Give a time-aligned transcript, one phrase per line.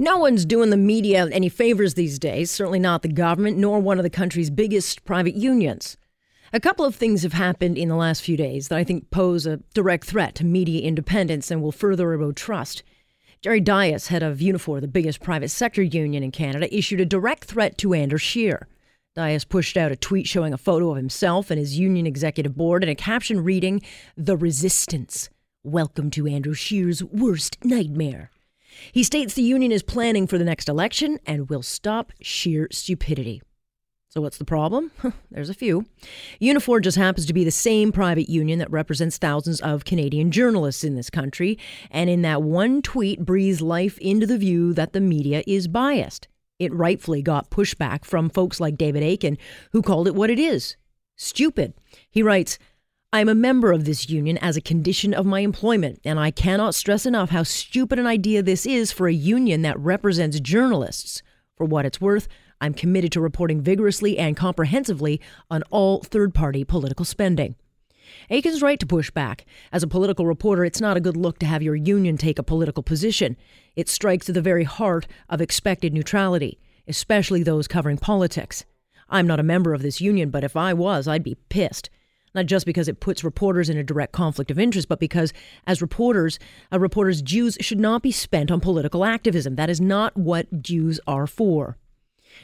[0.00, 3.98] No one's doing the media any favors these days, certainly not the government, nor one
[3.98, 5.98] of the country's biggest private unions.
[6.54, 9.44] A couple of things have happened in the last few days that I think pose
[9.44, 12.82] a direct threat to media independence and will further erode trust.
[13.42, 17.44] Jerry Dias, head of Unifor, the biggest private sector union in Canada, issued a direct
[17.44, 18.68] threat to Andrew Scheer.
[19.14, 22.82] Dias pushed out a tweet showing a photo of himself and his union executive board
[22.82, 23.82] and a caption reading,
[24.16, 25.28] The Resistance.
[25.62, 28.30] Welcome to Andrew Scheer's worst nightmare.
[28.92, 33.42] He states the union is planning for the next election and will stop sheer stupidity.
[34.08, 34.90] So, what's the problem?
[35.30, 35.86] There's a few.
[36.42, 40.82] Unifor just happens to be the same private union that represents thousands of Canadian journalists
[40.82, 41.58] in this country,
[41.92, 46.26] and in that one tweet breathes life into the view that the media is biased.
[46.58, 49.38] It rightfully got pushback from folks like David Akin,
[49.70, 50.76] who called it what it is
[51.20, 51.74] stupid.
[52.10, 52.58] He writes,
[53.12, 56.30] I am a member of this union as a condition of my employment, and I
[56.30, 61.20] cannot stress enough how stupid an idea this is for a union that represents journalists.
[61.56, 62.28] For what it's worth,
[62.60, 67.56] I'm committed to reporting vigorously and comprehensively on all third party political spending.
[68.30, 69.44] Akin's right to push back.
[69.72, 72.44] As a political reporter, it's not a good look to have your union take a
[72.44, 73.36] political position.
[73.74, 78.64] It strikes at the very heart of expected neutrality, especially those covering politics.
[79.08, 81.90] I'm not a member of this union, but if I was, I'd be pissed
[82.34, 85.32] not just because it puts reporters in a direct conflict of interest, but because
[85.66, 86.38] as reporters,
[86.70, 89.56] a reporter's dues should not be spent on political activism.
[89.56, 91.76] That is not what dues are for.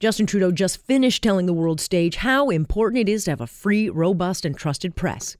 [0.00, 3.46] Justin Trudeau just finished telling the world stage how important it is to have a
[3.46, 5.36] free, robust, and trusted press.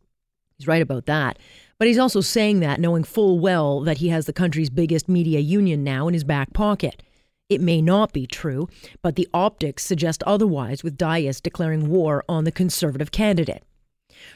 [0.57, 1.39] He's right about that.
[1.79, 5.39] But he's also saying that knowing full well that he has the country's biggest media
[5.39, 7.03] union now in his back pocket.
[7.49, 8.69] It may not be true,
[9.01, 13.63] but the optics suggest otherwise with Dias declaring war on the conservative candidate.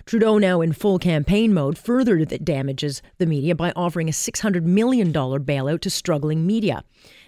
[0.04, 5.12] Trudeau, now in full campaign mode, further damages the media by offering a $600 million
[5.12, 6.84] bailout to struggling media.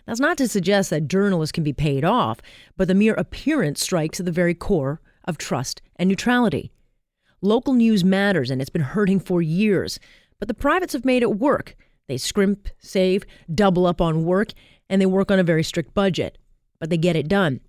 [0.07, 2.41] That's not to suggest that journalists can be paid off,
[2.77, 6.71] but the mere appearance strikes at the very core of trust and neutrality.
[7.41, 9.99] Local news matters, and it's been hurting for years,
[10.39, 11.77] but the privates have made it work.
[12.07, 13.25] They scrimp, save,
[13.55, 14.53] double up on work,
[14.89, 16.39] and they work on a very strict budget.
[16.79, 17.61] But they get it done.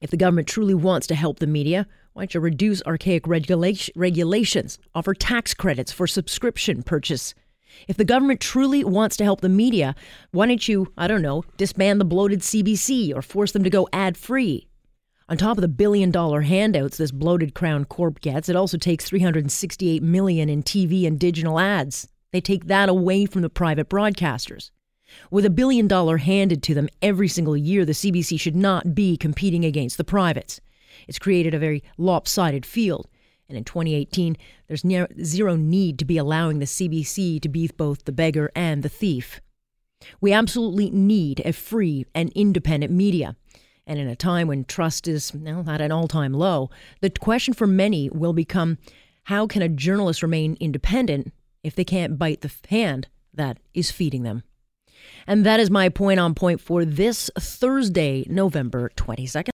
[0.00, 4.78] If the government truly wants to help the media, why don't you reduce archaic regulations,
[4.94, 7.34] offer tax credits for subscription purchase?
[7.86, 9.94] If the government truly wants to help the media,
[10.32, 13.88] why don't you, I don't know, disband the bloated CBC or force them to go
[13.92, 14.66] ad free?
[15.28, 19.04] On top of the billion dollar handouts this bloated Crown Corp gets, it also takes
[19.04, 22.08] 368 million in TV and digital ads.
[22.32, 24.72] They take that away from the private broadcasters.
[25.30, 29.16] With a billion dollar handed to them every single year, the CBC should not be
[29.16, 30.60] competing against the privates.
[31.08, 33.08] It's created a very lopsided field.
[33.48, 34.36] And in 2018,
[34.68, 34.84] there's
[35.24, 39.40] zero need to be allowing the CBC to be both the beggar and the thief.
[40.20, 43.36] We absolutely need a free and independent media.
[43.86, 46.70] And in a time when trust is well, at an all time low,
[47.00, 48.78] the question for many will become
[49.24, 54.22] how can a journalist remain independent if they can't bite the hand that is feeding
[54.22, 54.44] them?
[55.26, 59.48] And that is my point on point for this Thursday, November 22nd.